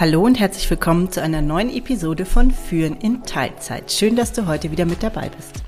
[0.00, 3.92] Hallo und herzlich willkommen zu einer neuen Episode von Führen in Teilzeit.
[3.92, 5.62] Schön, dass du heute wieder mit dabei bist.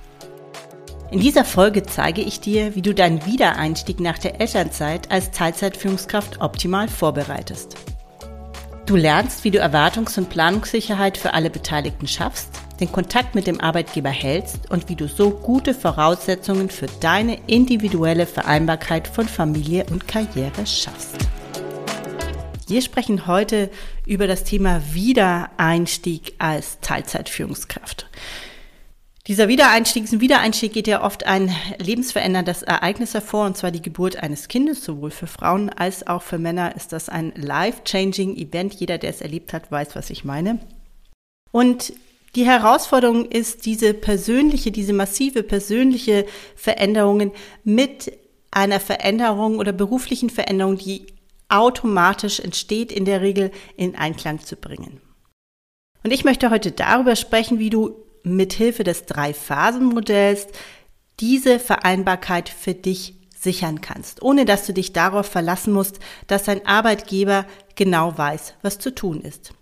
[1.11, 6.41] In dieser Folge zeige ich dir, wie du deinen Wiedereinstieg nach der Elternzeit als Teilzeitführungskraft
[6.41, 7.77] optimal vorbereitest.
[8.87, 12.49] Du lernst, wie du Erwartungs- und Planungssicherheit für alle Beteiligten schaffst,
[12.81, 18.25] den Kontakt mit dem Arbeitgeber hältst und wie du so gute Voraussetzungen für deine individuelle
[18.25, 21.19] Vereinbarkeit von Familie und Karriere schaffst.
[22.69, 23.71] Wir sprechen heute
[24.07, 28.07] über das Thema Wiedereinstieg als Teilzeitführungskraft.
[29.29, 34.17] Dieser Wiedereinstieg, ein Wiedereinstieg geht ja oft ein lebensveränderndes Ereignis hervor, und zwar die Geburt
[34.17, 34.85] eines Kindes.
[34.85, 38.75] Sowohl für Frauen als auch für Männer ist das ein life-changing Event.
[38.75, 40.59] Jeder, der es erlebt hat, weiß, was ich meine.
[41.53, 41.93] Und
[42.35, 47.31] die Herausforderung ist, diese persönliche, diese massive persönliche Veränderungen
[47.63, 48.13] mit
[48.51, 51.07] einer Veränderung oder beruflichen Veränderung, die
[51.53, 55.01] automatisch entsteht, in der Regel in Einklang zu bringen.
[56.03, 60.49] Und ich möchte heute darüber sprechen, wie du mithilfe des Drei-Phasen-Modells
[61.21, 66.65] diese Vereinbarkeit für dich sichern kannst, ohne dass du dich darauf verlassen musst, dass dein
[66.67, 69.53] Arbeitgeber genau weiß, was zu tun ist.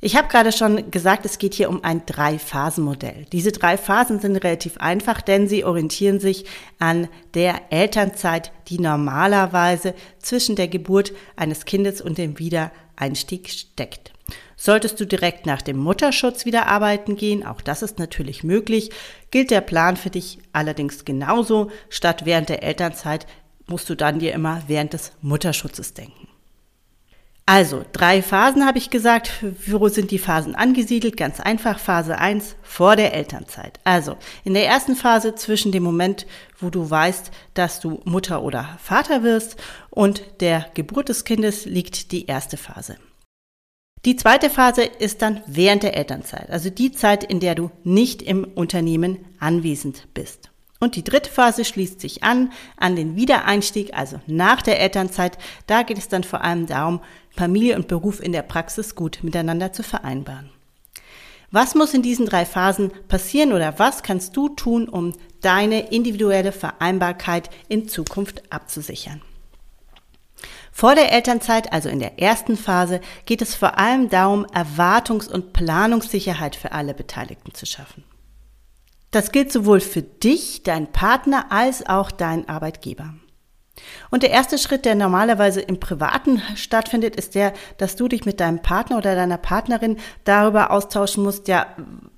[0.00, 3.26] Ich habe gerade schon gesagt, es geht hier um ein Drei-Phasen-Modell.
[3.32, 6.44] Diese drei Phasen sind relativ einfach, denn sie orientieren sich
[6.78, 14.12] an der Elternzeit, die normalerweise zwischen der Geburt eines Kindes und dem Wiedereinstieg steckt.
[14.56, 18.90] Solltest du direkt nach dem Mutterschutz wieder arbeiten gehen, auch das ist natürlich möglich,
[19.32, 21.72] gilt der Plan für dich allerdings genauso.
[21.88, 23.26] Statt während der Elternzeit
[23.66, 26.27] musst du dann dir immer während des Mutterschutzes denken.
[27.48, 29.42] Also, drei Phasen habe ich gesagt.
[29.66, 31.16] Wo sind die Phasen angesiedelt?
[31.16, 33.80] Ganz einfach, Phase 1 vor der Elternzeit.
[33.84, 36.26] Also, in der ersten Phase zwischen dem Moment,
[36.58, 39.56] wo du weißt, dass du Mutter oder Vater wirst
[39.88, 42.98] und der Geburt des Kindes liegt die erste Phase.
[44.04, 48.20] Die zweite Phase ist dann während der Elternzeit, also die Zeit, in der du nicht
[48.20, 50.50] im Unternehmen anwesend bist.
[50.80, 55.36] Und die dritte Phase schließt sich an, an den Wiedereinstieg, also nach der Elternzeit.
[55.66, 57.00] Da geht es dann vor allem darum,
[57.30, 60.50] Familie und Beruf in der Praxis gut miteinander zu vereinbaren.
[61.50, 66.52] Was muss in diesen drei Phasen passieren oder was kannst du tun, um deine individuelle
[66.52, 69.22] Vereinbarkeit in Zukunft abzusichern?
[70.70, 75.52] Vor der Elternzeit, also in der ersten Phase, geht es vor allem darum, Erwartungs- und
[75.52, 78.04] Planungssicherheit für alle Beteiligten zu schaffen.
[79.10, 83.14] Das gilt sowohl für dich, deinen Partner, als auch deinen Arbeitgeber.
[84.10, 88.40] Und der erste Schritt, der normalerweise im Privaten stattfindet, ist der, dass du dich mit
[88.40, 91.66] deinem Partner oder deiner Partnerin darüber austauschen musst, ja,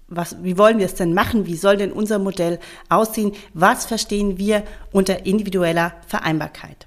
[0.08, 1.46] was, wie wollen wir es denn machen?
[1.46, 2.58] Wie soll denn unser Modell
[2.88, 3.32] aussehen?
[3.54, 6.86] Was verstehen wir unter individueller Vereinbarkeit?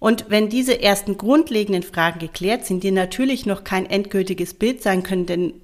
[0.00, 5.04] Und wenn diese ersten grundlegenden Fragen geklärt sind, die natürlich noch kein endgültiges Bild sein
[5.04, 5.54] können, denn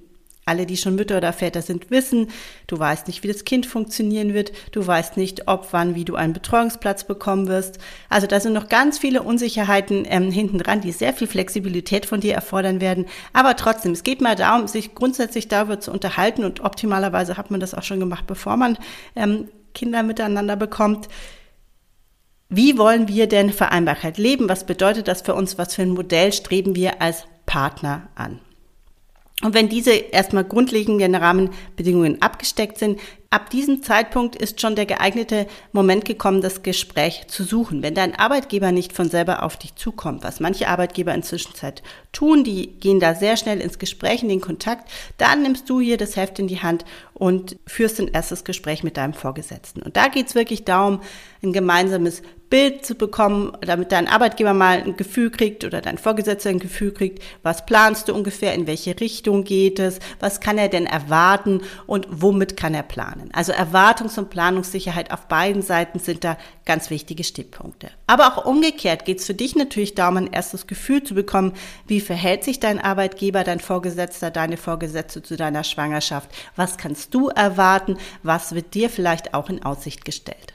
[0.45, 2.27] alle, die schon Mütter oder Väter sind, wissen,
[2.67, 6.15] du weißt nicht, wie das Kind funktionieren wird, du weißt nicht, ob, wann, wie du
[6.15, 7.79] einen Betreuungsplatz bekommen wirst.
[8.09, 12.19] Also da sind noch ganz viele Unsicherheiten ähm, hinten dran, die sehr viel Flexibilität von
[12.19, 13.05] dir erfordern werden.
[13.31, 17.59] Aber trotzdem, es geht mal darum, sich grundsätzlich darüber zu unterhalten und optimalerweise hat man
[17.59, 18.77] das auch schon gemacht, bevor man
[19.15, 21.07] ähm, Kinder miteinander bekommt.
[22.49, 24.47] Wie wollen wir denn Vereinbarkeit leben?
[24.47, 25.57] Was bedeutet das für uns?
[25.57, 28.39] Was für ein Modell streben wir als Partner an?
[29.43, 32.99] Und wenn diese erstmal grundlegenden Rahmenbedingungen abgesteckt sind,
[33.29, 37.83] ab diesem Zeitpunkt ist schon der geeignete Moment gekommen, das Gespräch zu suchen.
[37.83, 41.83] Wenn dein Arbeitgeber nicht von selber auf dich zukommt, was manche Arbeitgeber inzwischen Zeit
[42.13, 45.97] tun, die gehen da sehr schnell ins Gespräch, in den Kontakt, dann nimmst du hier
[45.97, 49.81] das Heft in die Hand und führst ein erstes Gespräch mit deinem Vorgesetzten.
[49.81, 51.01] Und da geht es wirklich darum,
[51.43, 52.21] ein gemeinsames
[52.53, 56.93] Bild zu bekommen, damit dein Arbeitgeber mal ein Gefühl kriegt oder dein Vorgesetzter ein Gefühl
[56.93, 61.61] kriegt, was planst du ungefähr, in welche Richtung geht es, was kann er denn erwarten
[61.87, 63.31] und womit kann er planen.
[63.33, 67.89] Also Erwartungs- und Planungssicherheit auf beiden Seiten sind da ganz wichtige Stichpunkte.
[68.05, 71.53] Aber auch umgekehrt geht es für dich natürlich darum, ein erstes Gefühl zu bekommen,
[71.87, 77.29] wie verhält sich dein Arbeitgeber, dein Vorgesetzter, deine Vorgesetzte zu deiner Schwangerschaft, was kannst du
[77.29, 80.53] erwarten, was wird dir vielleicht auch in Aussicht gestellt.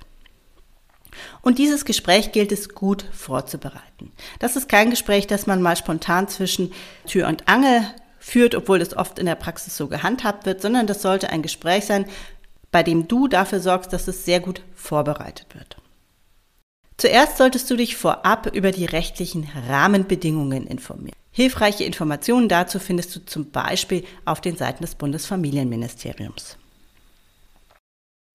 [1.42, 4.12] Und dieses Gespräch gilt es gut vorzubereiten.
[4.38, 6.72] Das ist kein Gespräch, das man mal spontan zwischen
[7.06, 7.82] Tür und Angel
[8.18, 11.86] führt, obwohl es oft in der Praxis so gehandhabt wird, sondern das sollte ein Gespräch
[11.86, 12.04] sein,
[12.70, 15.76] bei dem du dafür sorgst, dass es sehr gut vorbereitet wird.
[16.98, 21.16] Zuerst solltest du dich vorab über die rechtlichen Rahmenbedingungen informieren.
[21.38, 26.58] Hilfreiche Informationen dazu findest du zum Beispiel auf den Seiten des Bundesfamilienministeriums.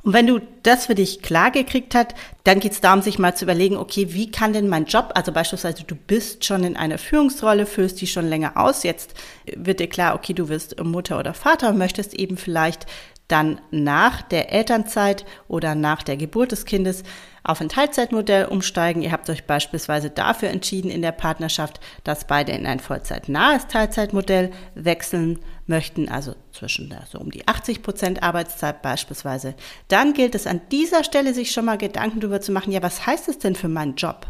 [0.03, 2.15] Und wenn du das für dich klar gekriegt hast,
[2.45, 5.33] dann geht es darum, sich mal zu überlegen, okay, wie kann denn mein Job, also
[5.33, 9.15] beispielsweise du bist schon in einer Führungsrolle, führst die schon länger aus, jetzt
[9.53, 12.85] wird dir klar, okay, du wirst Mutter oder Vater und möchtest eben vielleicht
[13.33, 17.01] dann nach der Elternzeit oder nach der Geburt des Kindes
[17.43, 19.01] auf ein Teilzeitmodell umsteigen.
[19.01, 24.51] Ihr habt euch beispielsweise dafür entschieden in der Partnerschaft, dass beide in ein vollzeitnahes Teilzeitmodell
[24.75, 29.55] wechseln möchten, also zwischen so um die 80 Prozent Arbeitszeit beispielsweise.
[29.87, 33.07] Dann gilt es an dieser Stelle sich schon mal Gedanken darüber zu machen, ja, was
[33.07, 34.27] heißt es denn für meinen Job?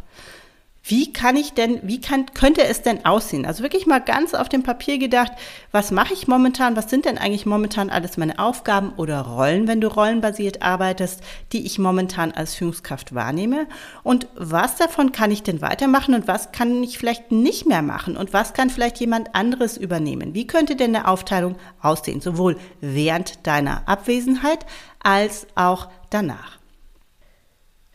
[0.86, 3.46] Wie kann ich denn, wie kann, könnte es denn aussehen?
[3.46, 5.32] Also wirklich mal ganz auf dem Papier gedacht,
[5.72, 9.80] was mache ich momentan, was sind denn eigentlich momentan alles meine Aufgaben oder Rollen, wenn
[9.80, 11.22] du rollenbasiert arbeitest,
[11.54, 13.68] die ich momentan als Führungskraft wahrnehme?
[14.04, 18.18] Und was davon kann ich denn weitermachen und was kann ich vielleicht nicht mehr machen
[18.18, 20.34] und was kann vielleicht jemand anderes übernehmen?
[20.34, 24.66] Wie könnte denn eine Aufteilung aussehen, sowohl während deiner Abwesenheit
[25.02, 26.63] als auch danach?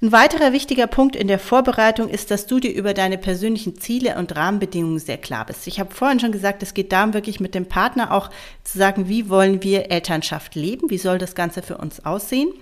[0.01, 4.17] Ein weiterer wichtiger Punkt in der Vorbereitung ist, dass du dir über deine persönlichen Ziele
[4.17, 5.67] und Rahmenbedingungen sehr klar bist.
[5.67, 8.31] Ich habe vorhin schon gesagt, es geht darum, wirklich mit dem Partner auch
[8.63, 10.89] zu sagen, wie wollen wir Elternschaft leben?
[10.89, 12.53] Wie soll das Ganze für uns aussehen?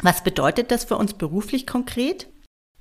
[0.00, 2.28] Was bedeutet das für uns beruflich konkret?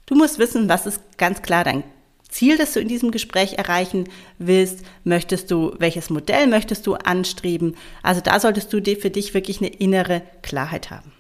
[0.06, 1.84] Du musst wissen, was ist ganz klar dein
[2.30, 4.08] Ziel, das du in diesem Gespräch erreichen
[4.38, 4.86] willst.
[5.04, 7.76] Möchtest du, welches Modell möchtest du anstreben?
[8.04, 11.12] Also da solltest du dir für dich wirklich eine innere Klarheit haben.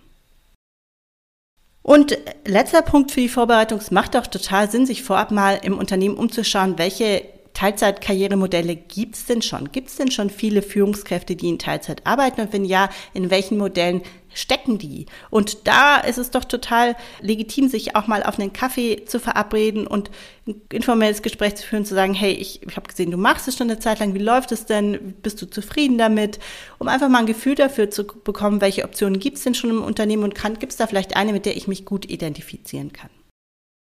[1.90, 2.16] Und
[2.46, 3.80] letzter Punkt für die Vorbereitung.
[3.80, 7.24] Es macht auch total Sinn, sich vorab mal im Unternehmen umzuschauen, welche
[7.56, 9.72] Teilzeitkarrieremodelle gibt es denn schon?
[9.72, 12.42] Gibt es denn schon viele Führungskräfte, die in Teilzeit arbeiten?
[12.42, 14.04] Und wenn ja, in welchen Modellen
[14.34, 15.06] stecken die?
[15.30, 19.88] Und da ist es doch total legitim, sich auch mal auf einen Kaffee zu verabreden
[19.88, 20.12] und
[20.48, 23.58] ein informelles Gespräch zu führen, zu sagen, hey, ich, ich habe gesehen, du machst es
[23.58, 25.16] schon eine Zeit lang, wie läuft es denn?
[25.22, 26.40] Bist du zufrieden damit?
[26.78, 29.84] Um einfach mal ein Gefühl dafür zu bekommen, welche Optionen gibt es denn schon im
[29.84, 33.10] Unternehmen und gibt es da vielleicht eine, mit der ich mich gut identifizieren kann?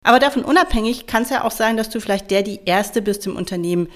[0.04, 3.26] Aber davon unabhängig kann es ja auch sein, dass du vielleicht der die Erste bist
[3.28, 3.90] im Unternehmen,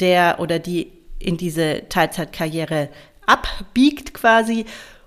[0.00, 2.88] der oder die in diese Teilzeitkarriere
[3.26, 4.66] abbiegt quasi.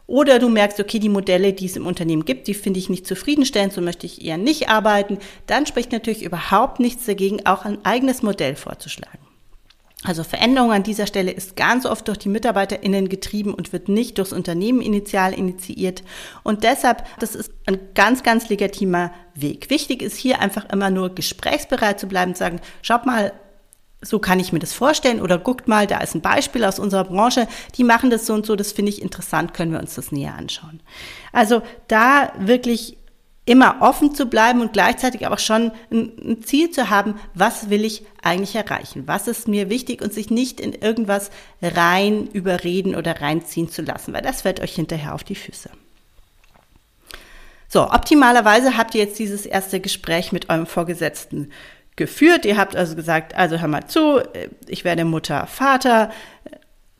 [0.09, 3.05] Oder du merkst, okay, die Modelle, die es im Unternehmen gibt, die finde ich nicht
[3.05, 5.19] zufriedenstellend, so möchte ich eher nicht arbeiten.
[5.45, 9.19] Dann spricht natürlich überhaupt nichts dagegen, auch ein eigenes Modell vorzuschlagen.
[10.03, 14.17] Also Veränderung an dieser Stelle ist ganz oft durch die MitarbeiterInnen getrieben und wird nicht
[14.17, 16.01] durchs Unternehmen initial initiiert.
[16.41, 19.69] Und deshalb, das ist ein ganz, ganz legitimer Weg.
[19.69, 23.31] Wichtig ist hier einfach immer nur gesprächsbereit zu bleiben, zu sagen, schaut mal,
[24.01, 27.03] so kann ich mir das vorstellen oder guckt mal, da ist ein Beispiel aus unserer
[27.03, 30.11] Branche, die machen das so und so, das finde ich interessant, können wir uns das
[30.11, 30.79] näher anschauen.
[31.33, 32.97] Also da wirklich
[33.49, 38.03] immer offen zu bleiben und gleichzeitig auch schon ein, Ziel zu haben, was will ich
[38.21, 39.03] eigentlich erreichen?
[39.07, 41.31] Was ist mir wichtig und sich nicht in irgendwas
[41.61, 45.71] rein überreden oder reinziehen zu lassen, weil das fällt euch hinterher auf die Füße.
[47.67, 51.51] So, optimalerweise habt ihr jetzt dieses erste Gespräch mit eurem Vorgesetzten
[51.99, 52.45] geführt.
[52.45, 54.21] Ihr habt also gesagt, also hör mal zu,
[54.67, 56.09] ich werde Mutter, Vater,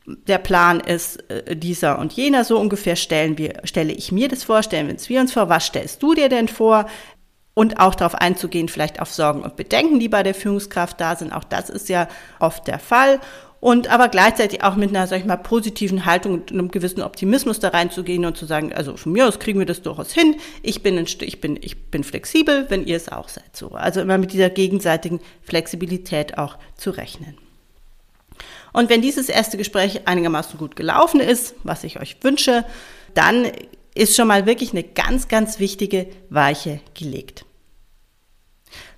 [0.06, 4.44] der Plan ist äh, dieser und jener, so ungefähr stellen wir, stelle ich mir das
[4.44, 6.86] vor, stellen wir uns vor, was stellst du dir denn vor?
[7.54, 11.32] Und auch darauf einzugehen, vielleicht auf Sorgen und Bedenken, die bei der Führungskraft da sind.
[11.32, 12.06] Auch das ist ja
[12.38, 13.20] oft der Fall.
[13.60, 17.60] Und aber gleichzeitig auch mit einer, sag ich mal, positiven Haltung und einem gewissen Optimismus
[17.60, 20.36] da reinzugehen und zu sagen, also von mir aus kriegen wir das durchaus hin.
[20.62, 23.54] Ich bin, ich bin, ich bin flexibel, wenn ihr es auch seid.
[23.54, 23.72] So.
[23.72, 27.36] Also immer mit dieser gegenseitigen Flexibilität auch zu rechnen.
[28.72, 32.64] Und wenn dieses erste Gespräch einigermaßen gut gelaufen ist, was ich euch wünsche,
[33.12, 33.50] dann
[33.94, 37.44] ist schon mal wirklich eine ganz, ganz wichtige Weiche gelegt.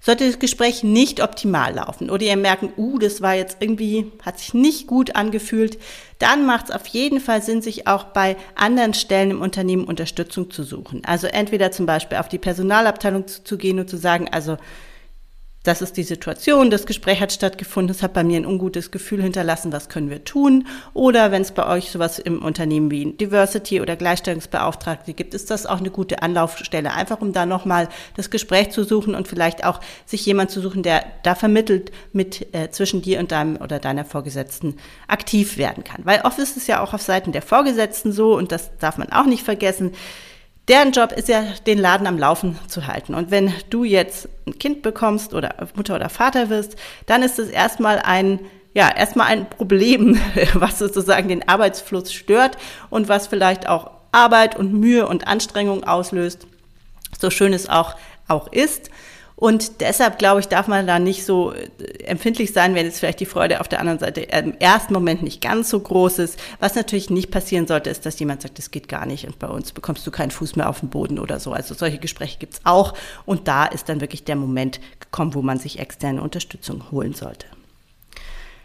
[0.00, 4.38] Sollte das Gespräch nicht optimal laufen oder ihr merken, uh, das war jetzt irgendwie, hat
[4.38, 5.78] sich nicht gut angefühlt,
[6.18, 10.50] dann macht es auf jeden Fall Sinn, sich auch bei anderen Stellen im Unternehmen Unterstützung
[10.50, 11.02] zu suchen.
[11.04, 14.56] Also entweder zum Beispiel auf die Personalabteilung zu, zu gehen und zu sagen, also
[15.62, 19.22] das ist die Situation, das Gespräch hat stattgefunden, es hat bei mir ein ungutes Gefühl
[19.22, 20.66] hinterlassen, was können wir tun?
[20.92, 25.66] Oder wenn es bei euch sowas im Unternehmen wie Diversity oder Gleichstellungsbeauftragte gibt, ist das
[25.66, 29.80] auch eine gute Anlaufstelle, einfach um da nochmal das Gespräch zu suchen und vielleicht auch
[30.04, 34.04] sich jemand zu suchen, der da vermittelt mit äh, zwischen dir und deinem oder deiner
[34.04, 34.76] Vorgesetzten
[35.06, 36.04] aktiv werden kann.
[36.04, 39.12] Weil oft ist es ja auch auf Seiten der Vorgesetzten so und das darf man
[39.12, 39.92] auch nicht vergessen
[40.68, 43.14] Deren Job ist ja, den Laden am Laufen zu halten.
[43.14, 46.76] Und wenn du jetzt ein Kind bekommst oder Mutter oder Vater wirst,
[47.06, 48.38] dann ist es erstmal ein,
[48.72, 50.20] ja, erstmal ein Problem,
[50.54, 52.58] was sozusagen den Arbeitsfluss stört
[52.90, 56.46] und was vielleicht auch Arbeit und Mühe und Anstrengung auslöst.
[57.18, 57.96] So schön es auch,
[58.28, 58.90] auch ist.
[59.42, 61.68] Und deshalb, glaube ich, darf man da nicht so äh,
[62.04, 65.40] empfindlich sein, wenn jetzt vielleicht die Freude auf der anderen Seite im ersten Moment nicht
[65.40, 66.38] ganz so groß ist.
[66.60, 69.48] Was natürlich nicht passieren sollte, ist, dass jemand sagt, das geht gar nicht und bei
[69.48, 71.50] uns bekommst du keinen Fuß mehr auf den Boden oder so.
[71.50, 72.94] Also solche Gespräche gibt's auch.
[73.26, 77.46] Und da ist dann wirklich der Moment gekommen, wo man sich externe Unterstützung holen sollte.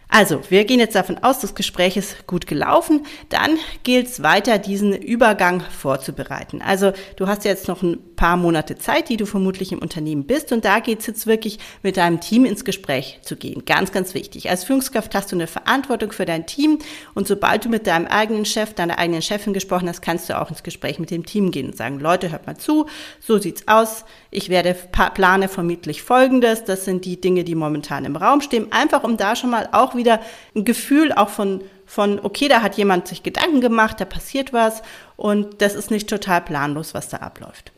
[0.08, 3.04] Also, wir gehen jetzt davon aus, das Gespräch ist gut gelaufen.
[3.30, 6.62] Dann gilt es weiter, diesen Übergang vorzubereiten.
[6.62, 10.52] Also, du hast jetzt noch ein paar Monate Zeit, die du vermutlich im Unternehmen bist.
[10.52, 13.64] Und da geht es jetzt wirklich mit deinem Team ins Gespräch zu gehen.
[13.64, 14.50] Ganz, ganz wichtig.
[14.50, 16.80] Als Führungskraft hast du eine Verantwortung für dein Team.
[17.14, 20.50] Und sobald du mit deinem eigenen Chef, deiner eigenen Chefin gesprochen hast, kannst du auch
[20.50, 22.86] ins Gespräch mit dem Team gehen und sagen, Leute, hört mal zu,
[23.20, 24.04] so sieht's aus.
[24.32, 26.64] Ich werde plane vermutlich Folgendes.
[26.64, 28.72] Das sind die Dinge, die momentan im Raum stehen.
[28.72, 30.20] Einfach um da schon mal auch wieder
[30.56, 34.82] ein Gefühl auch von, von, okay, da hat jemand sich Gedanken gemacht, da passiert was
[35.16, 37.72] und das ist nicht total planlos, was da abläuft.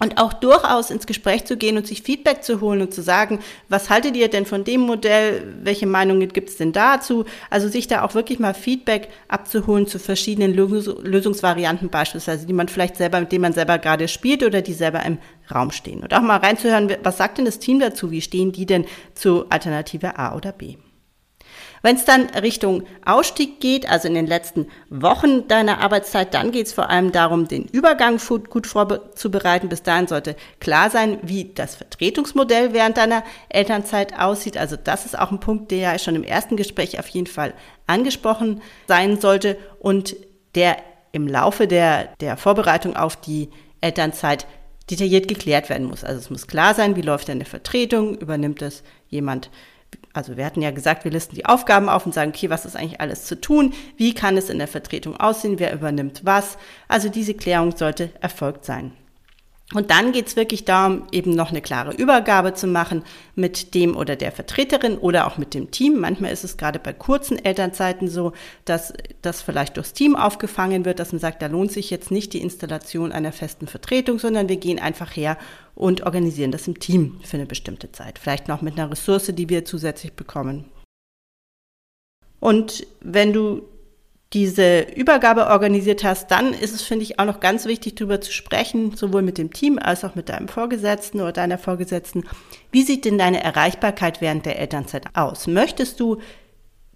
[0.00, 3.38] Und auch durchaus ins Gespräch zu gehen und sich Feedback zu holen und zu sagen,
[3.68, 5.54] was haltet ihr denn von dem Modell?
[5.62, 7.24] Welche Meinungen gibt es denn dazu?
[7.48, 12.96] Also sich da auch wirklich mal Feedback abzuholen zu verschiedenen Lösungsvarianten beispielsweise, die man vielleicht
[12.96, 15.18] selber, mit denen man selber gerade spielt oder die selber im
[15.54, 16.02] Raum stehen.
[16.02, 18.10] Und auch mal reinzuhören, was sagt denn das Team dazu?
[18.10, 20.76] Wie stehen die denn zu Alternative A oder B?
[21.84, 26.66] Wenn es dann Richtung Ausstieg geht, also in den letzten Wochen deiner Arbeitszeit, dann geht
[26.66, 29.68] es vor allem darum, den Übergang gut vorzubereiten.
[29.68, 34.56] Bis dahin sollte klar sein, wie das Vertretungsmodell während deiner Elternzeit aussieht.
[34.56, 37.52] Also das ist auch ein Punkt, der ja schon im ersten Gespräch auf jeden Fall
[37.86, 40.16] angesprochen sein sollte und
[40.54, 40.78] der
[41.12, 43.50] im Laufe der, der Vorbereitung auf die
[43.82, 44.46] Elternzeit
[44.90, 46.02] detailliert geklärt werden muss.
[46.02, 49.50] Also es muss klar sein, wie läuft eine Vertretung, übernimmt das jemand
[50.14, 52.76] also wir hatten ja gesagt, wir listen die Aufgaben auf und sagen, okay, was ist
[52.76, 53.74] eigentlich alles zu tun?
[53.96, 55.58] Wie kann es in der Vertretung aussehen?
[55.58, 56.56] Wer übernimmt was?
[56.88, 58.92] Also diese Klärung sollte erfolgt sein.
[59.72, 63.02] Und dann geht es wirklich darum, eben noch eine klare Übergabe zu machen
[63.34, 66.00] mit dem oder der Vertreterin oder auch mit dem Team.
[66.00, 68.34] Manchmal ist es gerade bei kurzen Elternzeiten so,
[68.66, 68.92] dass
[69.22, 72.42] das vielleicht durchs Team aufgefangen wird, dass man sagt, da lohnt sich jetzt nicht die
[72.42, 75.38] Installation einer festen Vertretung, sondern wir gehen einfach her
[75.74, 78.18] und organisieren das im Team für eine bestimmte Zeit.
[78.18, 80.66] Vielleicht noch mit einer Ressource, die wir zusätzlich bekommen.
[82.38, 83.62] Und wenn du
[84.34, 88.32] diese Übergabe organisiert hast, dann ist es, finde ich, auch noch ganz wichtig, darüber zu
[88.32, 92.24] sprechen, sowohl mit dem Team als auch mit deinem Vorgesetzten oder deiner Vorgesetzten.
[92.72, 95.46] Wie sieht denn deine Erreichbarkeit während der Elternzeit aus?
[95.46, 96.18] Möchtest du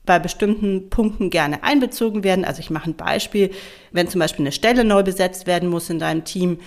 [0.04, 2.44] bei bestimmten Punkten gerne einbezogen werden?
[2.44, 3.50] Also ich mache ein Beispiel,
[3.92, 6.58] wenn zum Beispiel eine Stelle neu besetzt werden muss in deinem Team,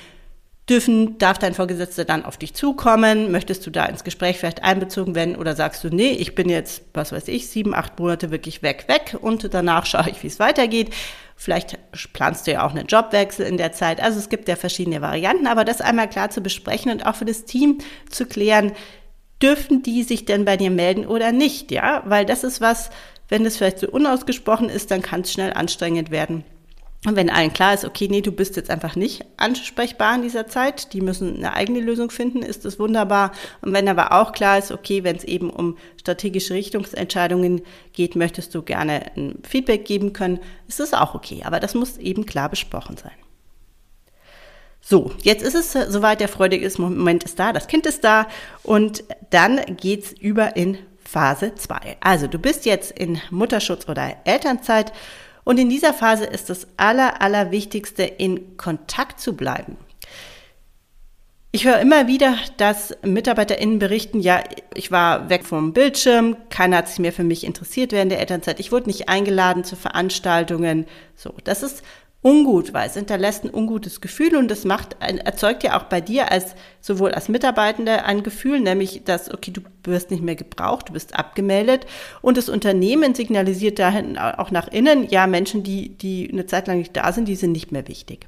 [0.69, 3.31] dürfen, darf dein Vorgesetzter dann auf dich zukommen?
[3.31, 6.83] Möchtest du da ins Gespräch vielleicht einbezogen werden oder sagst du, nee, ich bin jetzt,
[6.93, 10.39] was weiß ich, sieben, acht Monate wirklich weg, weg und danach schaue ich, wie es
[10.39, 10.93] weitergeht.
[11.35, 11.79] Vielleicht
[12.13, 14.01] planst du ja auch einen Jobwechsel in der Zeit.
[14.01, 17.25] Also es gibt ja verschiedene Varianten, aber das einmal klar zu besprechen und auch für
[17.25, 18.73] das Team zu klären,
[19.41, 22.03] dürfen die sich denn bei dir melden oder nicht, ja?
[22.05, 22.91] Weil das ist was,
[23.27, 26.43] wenn das vielleicht so unausgesprochen ist, dann kann es schnell anstrengend werden
[27.03, 30.46] und wenn allen klar ist, okay, nee, du bist jetzt einfach nicht ansprechbar in dieser
[30.46, 33.31] Zeit, die müssen eine eigene Lösung finden, ist das wunderbar.
[33.62, 38.53] Und wenn aber auch klar ist, okay, wenn es eben um strategische Richtungsentscheidungen geht, möchtest
[38.53, 41.41] du gerne ein Feedback geben können, ist das auch okay.
[41.43, 43.13] Aber das muss eben klar besprochen sein.
[44.79, 48.27] So, jetzt ist es soweit, der freudige Moment ist da, das Kind ist da
[48.62, 51.98] und dann geht's über in Phase 2.
[52.00, 54.93] Also du bist jetzt in Mutterschutz oder Elternzeit
[55.43, 59.77] und in dieser Phase ist das Aller, Allerwichtigste, in Kontakt zu bleiben.
[61.53, 64.41] Ich höre immer wieder, dass MitarbeiterInnen berichten, ja,
[64.74, 68.62] ich war weg vom Bildschirm, keiner hat sich mehr für mich interessiert während der Elternzeit,
[68.62, 70.86] ich wurde nicht eingeladen zu Veranstaltungen.
[71.17, 71.83] So, das ist
[72.21, 76.31] ungut, weil es hinterlässt ein ungutes Gefühl und das macht, erzeugt ja auch bei dir
[76.31, 80.93] als, sowohl als Mitarbeitende ein Gefühl, nämlich, dass, okay, du wirst nicht mehr gebraucht, du
[80.93, 81.87] bist abgemeldet
[82.21, 86.77] und das Unternehmen signalisiert dahin auch nach innen, ja, Menschen, die, die eine Zeit lang
[86.77, 88.27] nicht da sind, die sind nicht mehr wichtig.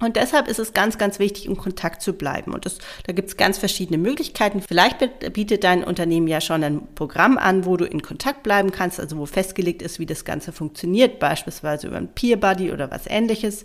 [0.00, 2.52] Und deshalb ist es ganz, ganz wichtig, im Kontakt zu bleiben.
[2.52, 4.60] Und das, da gibt es ganz verschiedene Möglichkeiten.
[4.60, 9.00] Vielleicht bietet dein Unternehmen ja schon ein Programm an, wo du in Kontakt bleiben kannst,
[9.00, 13.06] also wo festgelegt ist, wie das Ganze funktioniert, beispielsweise über ein Peer Buddy oder was
[13.06, 13.64] ähnliches.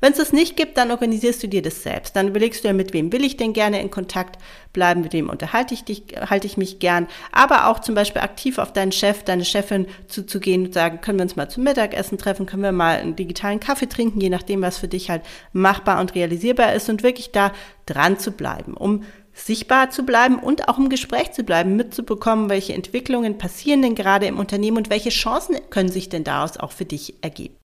[0.00, 2.14] Wenn es das nicht gibt, dann organisierst du dir das selbst.
[2.14, 4.40] Dann überlegst du ja, mit wem will ich denn gerne in Kontakt
[4.72, 7.08] bleiben, mit wem unterhalte ich dich, halte ich mich gern.
[7.30, 11.24] Aber auch zum Beispiel aktiv auf deinen Chef, deine Chefin zuzugehen und sagen, können wir
[11.24, 14.78] uns mal zum Mittagessen treffen, können wir mal einen digitalen Kaffee trinken, je nachdem, was
[14.78, 17.52] für dich halt machbar und realisierbar ist und wirklich da
[17.86, 19.02] dran zu bleiben, um
[19.34, 24.26] sichtbar zu bleiben und auch im Gespräch zu bleiben, mitzubekommen, welche Entwicklungen passieren denn gerade
[24.26, 27.61] im Unternehmen und welche Chancen können sich denn daraus auch für dich ergeben.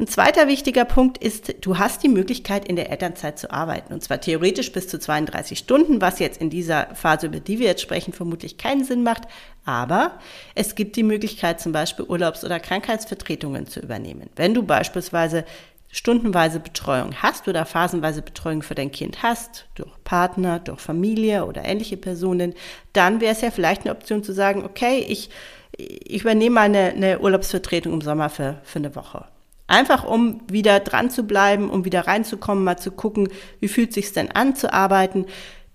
[0.00, 3.92] Ein zweiter wichtiger Punkt ist, du hast die Möglichkeit, in der Elternzeit zu arbeiten.
[3.92, 7.66] Und zwar theoretisch bis zu 32 Stunden, was jetzt in dieser Phase, über die wir
[7.66, 9.22] jetzt sprechen, vermutlich keinen Sinn macht.
[9.64, 10.12] Aber
[10.54, 14.30] es gibt die Möglichkeit, zum Beispiel Urlaubs- oder Krankheitsvertretungen zu übernehmen.
[14.36, 15.44] Wenn du beispielsweise
[15.90, 21.64] stundenweise Betreuung hast oder phasenweise Betreuung für dein Kind hast, durch Partner, durch Familie oder
[21.64, 22.54] ähnliche Personen,
[22.92, 25.30] dann wäre es ja vielleicht eine Option zu sagen, okay, ich,
[25.76, 29.26] ich übernehme mal eine, eine Urlaubsvertretung im Sommer für, für eine Woche
[29.68, 33.28] Einfach um wieder dran zu bleiben, um wieder reinzukommen, mal zu gucken,
[33.60, 35.26] wie fühlt sich's denn an zu arbeiten.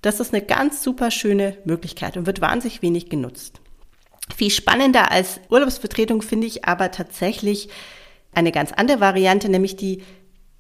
[0.01, 3.62] Das ist eine ganz super schöne Möglichkeit und wird wahnsinnig wenig genutzt.
[4.35, 7.69] Viel spannender als Urlaubsvertretung finde ich aber tatsächlich
[8.33, 10.01] eine ganz andere Variante, nämlich die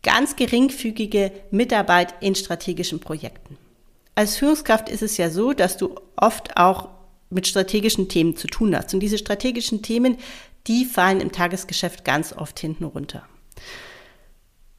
[0.03, 3.57] ganz geringfügige Mitarbeit in strategischen Projekten.
[4.15, 6.89] Als Führungskraft ist es ja so, dass du oft auch
[7.31, 8.93] mit strategischen Themen zu tun hast.
[8.93, 10.17] Und diese strategischen Themen,
[10.67, 13.23] die fallen im Tagesgeschäft ganz oft hinten runter.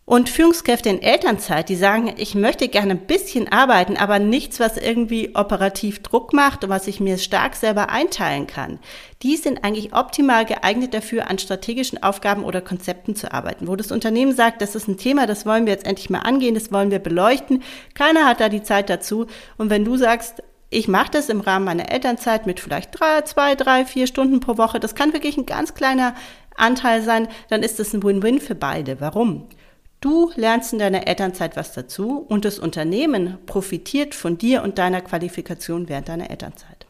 [0.06, 4.76] Und Führungskräfte in Elternzeit, die sagen, ich möchte gerne ein bisschen arbeiten, aber nichts, was
[4.76, 8.80] irgendwie operativ Druck macht und was ich mir stark selber einteilen kann.
[9.22, 13.92] Die sind eigentlich optimal geeignet dafür, an strategischen Aufgaben oder Konzepten zu arbeiten, wo das
[13.92, 16.90] Unternehmen sagt, das ist ein Thema, das wollen wir jetzt endlich mal angehen, das wollen
[16.90, 17.62] wir beleuchten.
[17.94, 19.26] Keiner hat da die Zeit dazu.
[19.56, 20.42] Und wenn du sagst,
[20.74, 24.58] ich mache das im Rahmen meiner Elternzeit mit vielleicht drei, zwei, drei, vier Stunden pro
[24.58, 24.80] Woche.
[24.80, 26.14] Das kann wirklich ein ganz kleiner
[26.56, 27.28] Anteil sein.
[27.48, 29.00] Dann ist das ein Win-Win für beide.
[29.00, 29.48] Warum?
[30.00, 35.00] Du lernst in deiner Elternzeit was dazu und das Unternehmen profitiert von dir und deiner
[35.00, 36.86] Qualifikation während deiner Elternzeit.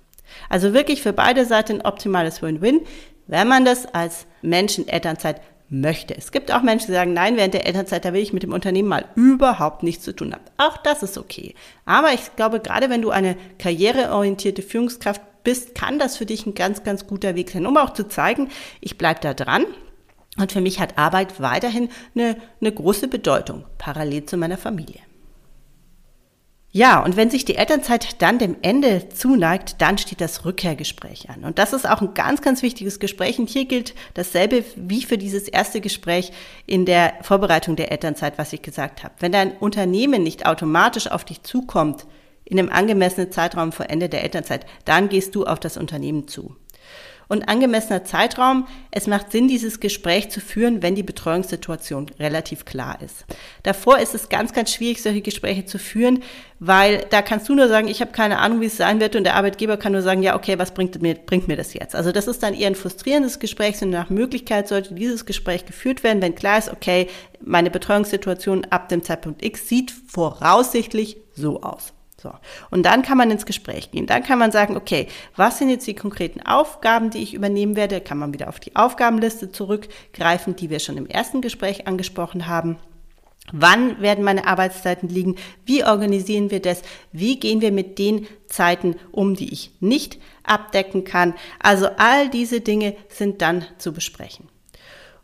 [0.49, 2.81] Also wirklich für beide Seiten ein optimales Win-Win,
[3.27, 6.17] wenn man das als Mensch in Elternzeit möchte.
[6.17, 8.53] Es gibt auch Menschen, die sagen, nein, während der Elternzeit, da will ich mit dem
[8.53, 10.45] Unternehmen mal überhaupt nichts zu tun haben.
[10.57, 11.55] Auch das ist okay.
[11.85, 16.55] Aber ich glaube, gerade wenn du eine karriereorientierte Führungskraft bist, kann das für dich ein
[16.55, 18.49] ganz, ganz guter Weg sein, um auch zu zeigen,
[18.81, 19.67] ich bleibe da dran.
[20.37, 25.01] Und für mich hat Arbeit weiterhin eine, eine große Bedeutung, parallel zu meiner Familie.
[26.77, 31.45] Ja, und wenn sich die Elternzeit dann dem Ende zuneigt, dann steht das Rückkehrgespräch an.
[31.45, 33.39] Und das ist auch ein ganz, ganz wichtiges Gespräch.
[33.39, 36.33] Und hier gilt dasselbe wie für dieses erste Gespräch
[36.67, 39.15] in der Vorbereitung der Elternzeit, was ich gesagt habe.
[39.21, 42.07] Wenn dein Unternehmen nicht automatisch auf dich zukommt,
[42.45, 46.57] in einem angemessenen Zeitraum vor Ende der Elternzeit, dann gehst du auf das Unternehmen zu
[47.29, 48.67] und angemessener Zeitraum.
[48.91, 53.25] Es macht Sinn, dieses Gespräch zu führen, wenn die Betreuungssituation relativ klar ist.
[53.63, 56.23] Davor ist es ganz, ganz schwierig, solche Gespräche zu führen,
[56.59, 59.25] weil da kannst du nur sagen, ich habe keine Ahnung, wie es sein wird und
[59.25, 61.95] der Arbeitgeber kann nur sagen, ja, okay, was bringt mir, bringt mir das jetzt?
[61.95, 66.03] Also das ist dann eher ein frustrierendes Gespräch und nach Möglichkeit sollte dieses Gespräch geführt
[66.03, 67.09] werden, wenn klar ist, okay,
[67.41, 71.93] meine Betreuungssituation ab dem Zeitpunkt X sieht voraussichtlich so aus.
[72.25, 72.33] So.
[72.71, 74.07] Und dann kann man ins Gespräch gehen.
[74.07, 78.01] Dann kann man sagen, okay, was sind jetzt die konkreten Aufgaben, die ich übernehmen werde?
[78.01, 82.79] Kann man wieder auf die Aufgabenliste zurückgreifen, die wir schon im ersten Gespräch angesprochen haben.
[83.53, 85.37] Wann werden meine Arbeitszeiten liegen?
[85.67, 86.81] Wie organisieren wir das?
[87.13, 91.35] Wie gehen wir mit den Zeiten um, die ich nicht abdecken kann?
[91.59, 94.49] Also all diese Dinge sind dann zu besprechen.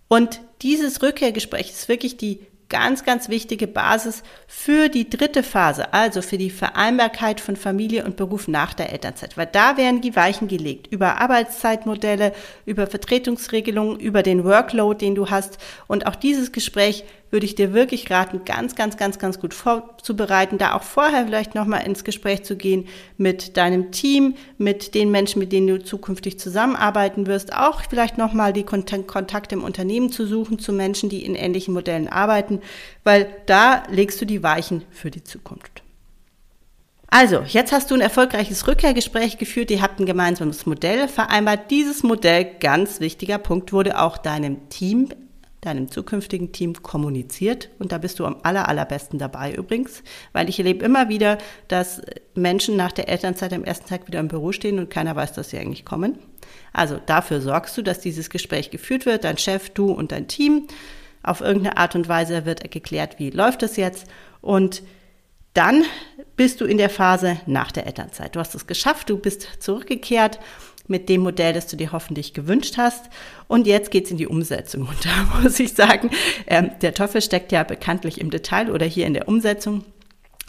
[0.07, 6.22] Und dieses Rückkehrgespräch ist wirklich die ganz, ganz wichtige Basis für die dritte Phase, also
[6.22, 9.37] für die Vereinbarkeit von Familie und Beruf nach der Elternzeit.
[9.37, 12.33] Weil da werden die Weichen gelegt über Arbeitszeitmodelle,
[12.64, 15.59] über Vertretungsregelungen, über den Workload, den du hast.
[15.87, 20.59] Und auch dieses Gespräch würde ich dir wirklich raten, ganz, ganz, ganz, ganz gut vorzubereiten,
[20.59, 25.38] da auch vorher vielleicht nochmal ins Gespräch zu gehen mit deinem Team, mit den Menschen,
[25.38, 30.59] mit denen du zukünftig zusammenarbeiten wirst, auch vielleicht nochmal die Kontakte im Unternehmen zu suchen
[30.59, 32.61] zu Menschen, die in ähnlichen Modellen arbeiten,
[33.05, 35.83] weil da legst du die Weichen für die Zukunft.
[37.12, 41.69] Also, jetzt hast du ein erfolgreiches Rückkehrgespräch geführt, ihr habt ein gemeinsames Modell vereinbart.
[41.73, 45.09] Dieses Modell, ganz wichtiger Punkt, wurde auch deinem Team
[45.61, 47.70] deinem zukünftigen Team kommuniziert.
[47.79, 52.01] Und da bist du am aller, allerbesten dabei übrigens, weil ich erlebe immer wieder, dass
[52.35, 55.51] Menschen nach der Elternzeit am ersten Tag wieder im Büro stehen und keiner weiß, dass
[55.51, 56.18] sie eigentlich kommen.
[56.73, 60.66] Also dafür sorgst du, dass dieses Gespräch geführt wird, dein Chef, du und dein Team.
[61.23, 64.07] Auf irgendeine Art und Weise wird geklärt, wie läuft es jetzt.
[64.40, 64.83] Und
[65.53, 65.85] dann
[66.37, 68.35] bist du in der Phase nach der Elternzeit.
[68.35, 70.38] Du hast es geschafft, du bist zurückgekehrt
[70.90, 73.09] mit dem Modell, das du dir hoffentlich gewünscht hast.
[73.48, 74.83] Und jetzt geht's in die Umsetzung.
[74.83, 76.11] Und da muss ich sagen,
[76.46, 79.85] ähm, der Teufel steckt ja bekanntlich im Detail oder hier in der Umsetzung.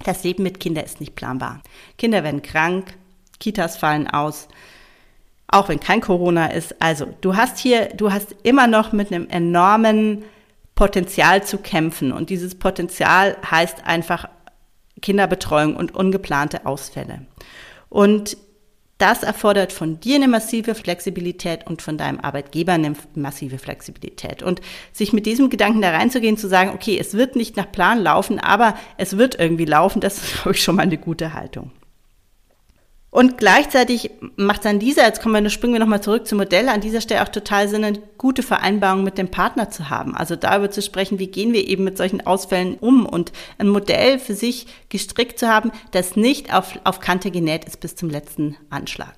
[0.04, 1.62] Das Leben mit Kindern ist nicht planbar.
[1.98, 2.96] Kinder werden krank,
[3.40, 4.48] Kitas fallen aus,
[5.48, 6.82] auch wenn kein Corona ist.
[6.82, 10.24] Also du hast hier, du hast immer noch mit einem enormen
[10.74, 12.12] Potenzial zu kämpfen.
[12.12, 14.28] Und dieses Potenzial heißt einfach
[15.02, 17.26] Kinderbetreuung und ungeplante Ausfälle.
[17.90, 18.38] Und
[19.02, 24.44] das erfordert von dir eine massive Flexibilität und von deinem Arbeitgeber eine massive Flexibilität.
[24.44, 24.62] Und
[24.92, 28.40] sich mit diesem Gedanken da reinzugehen, zu sagen, okay, es wird nicht nach Plan laufen,
[28.40, 31.72] aber es wird irgendwie laufen, das ist, glaube ich, schon mal eine gute Haltung.
[33.10, 36.80] Und gleichzeitig macht an dieser, jetzt kommen wir, springen wir nochmal zurück zum Modell, an
[36.80, 40.16] dieser Stelle auch total Sinn, gute Vereinbarung mit dem Partner zu haben.
[40.16, 44.20] Also darüber zu sprechen, wie gehen wir eben mit solchen Ausfällen um und ein Modell
[44.20, 48.58] für sich gestrickt zu haben, das nicht auf, auf Kante genäht ist bis zum letzten
[48.70, 49.16] Anschlag.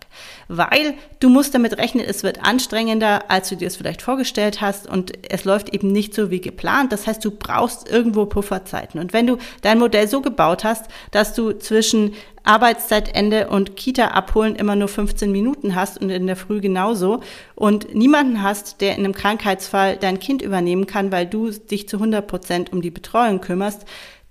[0.47, 4.87] Weil du musst damit rechnen, es wird anstrengender, als du dir es vielleicht vorgestellt hast
[4.87, 6.93] und es läuft eben nicht so wie geplant.
[6.93, 9.01] Das heißt, du brauchst irgendwo Pufferzeiten.
[9.01, 12.13] Und wenn du dein Modell so gebaut hast, dass du zwischen
[12.43, 17.21] Arbeitszeitende und Kita abholen immer nur 15 Minuten hast und in der Früh genauso
[17.55, 21.97] und niemanden hast, der in einem Krankheitsfall dein Kind übernehmen kann, weil du dich zu
[21.97, 23.85] 100 Prozent um die Betreuung kümmerst,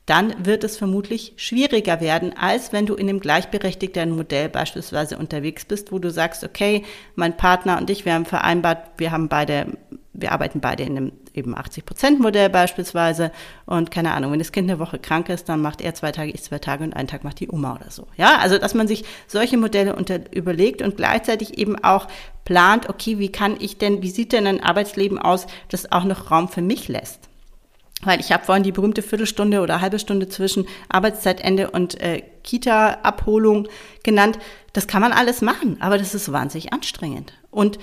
[0.07, 5.65] dann wird es vermutlich schwieriger werden, als wenn du in dem gleichberechtigten Modell beispielsweise unterwegs
[5.65, 6.83] bist, wo du sagst, okay,
[7.15, 9.79] mein Partner und ich, wir haben vereinbart, wir haben beide,
[10.13, 13.33] wir arbeiten beide in einem eben 80 Prozent Modell beispielsweise
[13.67, 16.31] und keine Ahnung, wenn das Kind eine Woche krank ist, dann macht er zwei Tage,
[16.31, 18.07] ich zwei Tage und einen Tag macht die Oma oder so.
[18.17, 22.09] Ja, also dass man sich solche Modelle unter, überlegt und gleichzeitig eben auch
[22.45, 26.31] plant, okay, wie kann ich denn, wie sieht denn ein Arbeitsleben aus, das auch noch
[26.31, 27.29] Raum für mich lässt?
[28.05, 33.69] Weil ich habe vorhin die berühmte Viertelstunde oder halbe Stunde zwischen Arbeitszeitende und äh, Kita-Abholung
[34.03, 34.39] genannt.
[34.73, 37.33] Das kann man alles machen, aber das ist wahnsinnig anstrengend.
[37.53, 37.79] Und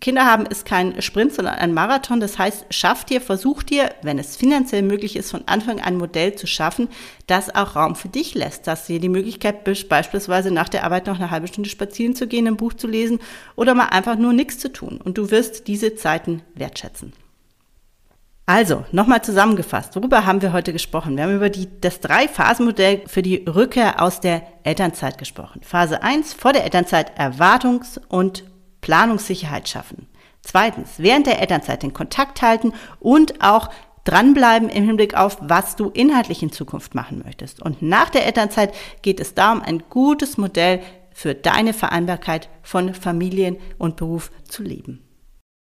[0.00, 2.20] Kinder haben ist kein Sprint, sondern ein Marathon.
[2.20, 5.98] Das heißt, schaff dir, versuch dir, wenn es finanziell möglich ist, von Anfang an ein
[5.98, 6.88] Modell zu schaffen,
[7.26, 11.16] das auch Raum für dich lässt, dass dir die Möglichkeit beispielsweise nach der Arbeit noch
[11.16, 13.18] eine halbe Stunde spazieren zu gehen, ein Buch zu lesen
[13.56, 15.00] oder mal einfach nur nichts zu tun.
[15.02, 17.12] Und du wirst diese Zeiten wertschätzen.
[18.46, 21.16] Also, nochmal zusammengefasst, worüber haben wir heute gesprochen?
[21.16, 25.60] Wir haben über die, das Drei-Phasen-Modell für die Rückkehr aus der Elternzeit gesprochen.
[25.62, 28.44] Phase 1, vor der Elternzeit Erwartungs- und
[28.80, 30.08] Planungssicherheit schaffen.
[30.42, 33.70] Zweitens, während der Elternzeit den Kontakt halten und auch
[34.04, 37.60] dranbleiben im Hinblick auf, was du inhaltlich in Zukunft machen möchtest.
[37.60, 40.80] Und nach der Elternzeit geht es darum, ein gutes Modell
[41.12, 45.04] für deine Vereinbarkeit von Familien und Beruf zu leben.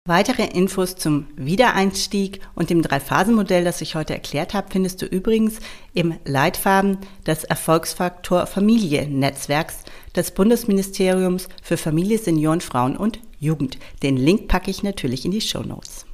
[0.07, 5.59] Weitere Infos zum Wiedereinstieg und dem Drei-Phasen-Modell, das ich heute erklärt habe, findest du übrigens
[5.93, 9.83] im Leitfaden des Erfolgsfaktor Familie Netzwerks
[10.17, 13.77] des Bundesministeriums für Familie, Senioren, Frauen und Jugend.
[14.03, 16.05] Den Link packe ich natürlich in die Show Notes.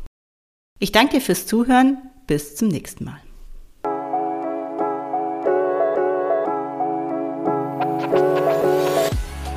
[0.79, 1.97] Ich danke dir fürs Zuhören.
[2.27, 3.19] Bis zum nächsten Mal.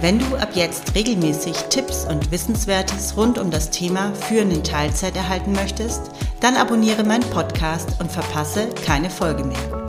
[0.00, 5.16] Wenn du ab jetzt regelmäßig Tipps und Wissenswertes rund um das Thema Führen in Teilzeit
[5.16, 9.86] erhalten möchtest, dann abonniere meinen Podcast und verpasse keine Folge mehr.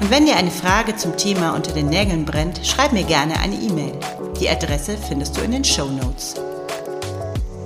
[0.00, 3.54] Und wenn dir eine Frage zum Thema unter den Nägeln brennt, schreib mir gerne eine
[3.54, 3.92] E-Mail.
[4.40, 6.34] Die Adresse findest du in den Show Notes.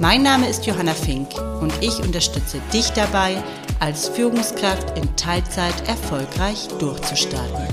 [0.01, 1.29] Mein Name ist Johanna Fink
[1.61, 3.37] und ich unterstütze dich dabei,
[3.79, 7.69] als Führungskraft in Teilzeit erfolgreich durchzustarten.